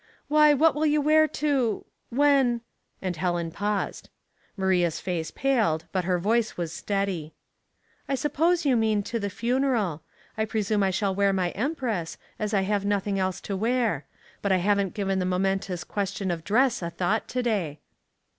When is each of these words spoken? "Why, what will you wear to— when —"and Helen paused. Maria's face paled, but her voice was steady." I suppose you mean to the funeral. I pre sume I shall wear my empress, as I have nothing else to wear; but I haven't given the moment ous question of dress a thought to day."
"Why, 0.29 0.55
what 0.55 0.73
will 0.73 0.87
you 0.87 0.99
wear 0.99 1.27
to— 1.27 1.85
when 2.21 2.61
—"and 3.03 3.15
Helen 3.15 3.51
paused. 3.51 4.09
Maria's 4.57 4.99
face 4.99 5.29
paled, 5.29 5.85
but 5.91 6.05
her 6.05 6.17
voice 6.17 6.57
was 6.57 6.73
steady." 6.73 7.35
I 8.09 8.15
suppose 8.15 8.65
you 8.65 8.75
mean 8.75 9.03
to 9.03 9.19
the 9.19 9.29
funeral. 9.29 10.01
I 10.39 10.45
pre 10.45 10.63
sume 10.63 10.81
I 10.81 10.89
shall 10.89 11.13
wear 11.13 11.33
my 11.33 11.51
empress, 11.51 12.17
as 12.39 12.51
I 12.51 12.61
have 12.61 12.83
nothing 12.83 13.19
else 13.19 13.39
to 13.41 13.55
wear; 13.55 14.07
but 14.41 14.51
I 14.51 14.57
haven't 14.57 14.95
given 14.95 15.19
the 15.19 15.23
moment 15.25 15.69
ous 15.69 15.83
question 15.83 16.31
of 16.31 16.43
dress 16.43 16.81
a 16.81 16.89
thought 16.89 17.27
to 17.27 17.43
day." 17.43 17.79